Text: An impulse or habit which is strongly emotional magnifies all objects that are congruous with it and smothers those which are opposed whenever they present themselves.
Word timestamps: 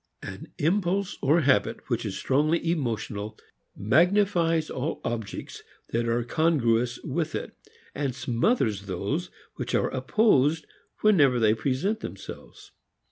An 0.23 0.47
impulse 0.57 1.15
or 1.21 1.41
habit 1.41 1.87
which 1.87 2.07
is 2.07 2.17
strongly 2.17 2.71
emotional 2.71 3.37
magnifies 3.75 4.71
all 4.71 4.99
objects 5.03 5.61
that 5.89 6.07
are 6.09 6.23
congruous 6.23 6.97
with 7.03 7.35
it 7.35 7.55
and 7.93 8.15
smothers 8.15 8.87
those 8.87 9.29
which 9.57 9.75
are 9.75 9.89
opposed 9.91 10.65
whenever 11.03 11.39
they 11.39 11.53
present 11.53 11.99
themselves. 11.99 12.71